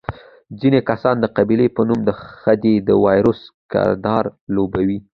[0.59, 2.09] ځینې کسان د قبیلې په نوم د
[2.39, 4.23] خدۍ د وایروس کردار
[4.55, 4.99] لوبوي.